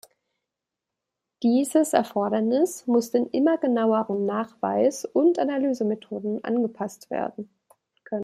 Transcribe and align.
Dieses 1.43 1.93
Erfordernis 1.93 2.87
muss 2.87 3.11
den 3.11 3.27
immer 3.27 3.59
genaueren 3.59 4.25
Nachweisund 4.25 5.37
Analysemethoden 5.37 6.43
angepasst 6.43 7.11
werden 7.11 7.51
können. 8.05 8.19